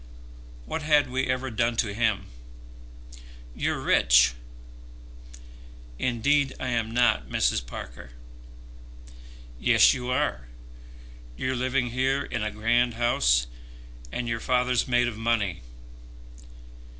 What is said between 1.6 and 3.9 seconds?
to him? You're